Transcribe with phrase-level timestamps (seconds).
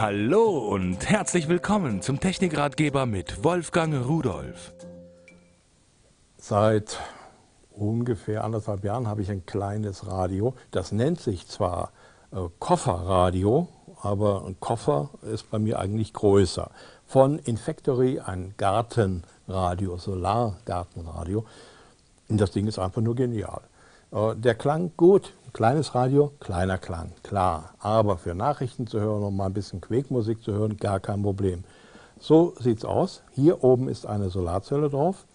[0.00, 4.72] Hallo und herzlich willkommen zum Technikratgeber mit Wolfgang Rudolf.
[6.36, 7.00] Seit
[7.72, 10.54] ungefähr anderthalb Jahren habe ich ein kleines Radio.
[10.70, 11.90] Das nennt sich zwar
[12.30, 13.66] äh, Kofferradio,
[14.00, 16.70] aber ein Koffer ist bei mir eigentlich größer.
[17.04, 21.44] Von Infactory ein Gartenradio, Solargartenradio.
[22.28, 23.62] Und das Ding ist einfach nur genial.
[24.10, 27.74] Äh, der Klang gut, kleines Radio, kleiner Klang, klar.
[27.78, 31.64] Aber für Nachrichten zu hören und mal ein bisschen Quäkmusik zu hören, gar kein Problem.
[32.20, 33.22] So sieht es aus.
[33.32, 35.26] Hier oben ist eine Solarzelle drauf.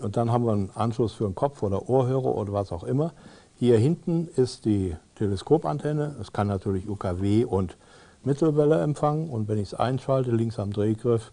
[0.00, 3.12] Und dann haben wir einen Anschluss für einen Kopf- oder Ohrhörer oder was auch immer.
[3.56, 6.16] Hier hinten ist die Teleskopantenne.
[6.20, 7.76] Es kann natürlich UKW und
[8.24, 9.28] Mittelwelle empfangen.
[9.28, 11.30] Und wenn ich es einschalte, links am Drehgriff,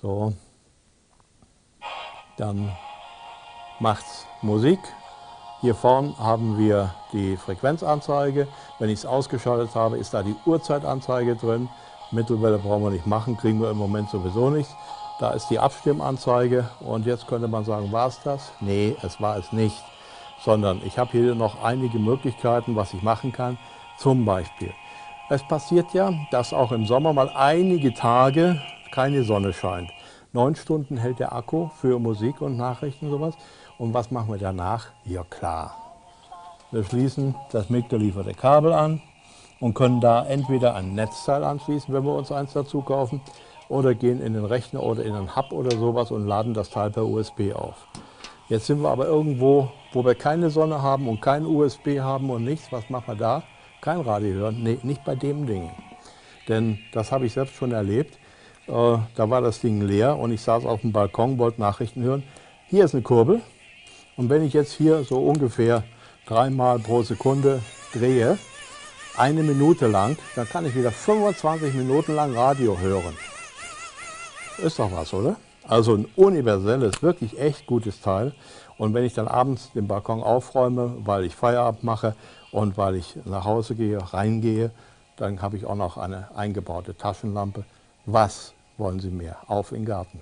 [0.00, 0.32] so,
[2.36, 2.72] dann
[3.78, 4.80] macht es Musik.
[5.62, 8.48] Hier vorn haben wir die Frequenzanzeige.
[8.80, 11.68] Wenn ich es ausgeschaltet habe, ist da die Uhrzeitanzeige drin.
[12.10, 14.74] Mittelwelle brauchen wir nicht machen, kriegen wir im Moment sowieso nichts.
[15.20, 18.50] Da ist die Abstimmanzeige und jetzt könnte man sagen, war es das?
[18.58, 19.80] Nee, es war es nicht,
[20.40, 23.56] sondern ich habe hier noch einige Möglichkeiten, was ich machen kann.
[23.98, 24.72] Zum Beispiel,
[25.30, 29.92] es passiert ja, dass auch im Sommer mal einige Tage keine Sonne scheint.
[30.32, 33.34] Neun Stunden hält der Akku für Musik und Nachrichten und sowas.
[33.82, 34.92] Und was machen wir danach?
[35.04, 35.74] Ja klar,
[36.70, 39.02] wir schließen das mitgelieferte Kabel an
[39.58, 43.20] und können da entweder ein Netzteil anschließen, wenn wir uns eins dazu kaufen,
[43.68, 46.92] oder gehen in den Rechner oder in einen Hub oder sowas und laden das Teil
[46.92, 47.88] per USB auf.
[48.48, 52.44] Jetzt sind wir aber irgendwo, wo wir keine Sonne haben und kein USB haben und
[52.44, 52.70] nichts.
[52.70, 53.42] Was machen wir da?
[53.80, 54.62] Kein Radio hören?
[54.62, 55.72] Nee, nicht bei dem Ding.
[56.46, 58.16] Denn das habe ich selbst schon erlebt.
[58.68, 62.22] Äh, da war das Ding leer und ich saß auf dem Balkon, wollte Nachrichten hören.
[62.68, 63.42] Hier ist eine Kurbel
[64.16, 65.84] und wenn ich jetzt hier so ungefähr
[66.26, 67.60] dreimal pro Sekunde
[67.92, 68.38] drehe,
[69.16, 73.16] eine Minute lang, dann kann ich wieder 25 Minuten lang Radio hören.
[74.58, 75.36] Ist doch was, oder?
[75.66, 78.32] Also ein universelles, wirklich echt gutes Teil.
[78.78, 82.14] Und wenn ich dann abends den Balkon aufräume, weil ich Feierabend mache
[82.50, 84.70] und weil ich nach Hause gehe, reingehe,
[85.16, 87.64] dann habe ich auch noch eine eingebaute Taschenlampe.
[88.06, 89.36] Was wollen Sie mehr?
[89.46, 90.20] Auf in den Garten.